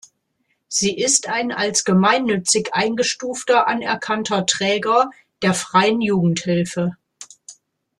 Sie 0.67 0.97
ist 0.97 1.29
ein 1.29 1.51
als 1.51 1.83
gemeinnützig 1.83 2.73
eingestufter 2.73 3.67
anerkannter 3.67 4.47
Träger 4.47 5.11
der 5.43 5.53
freien 5.53 6.01
Jugendhilfe. 6.01 6.97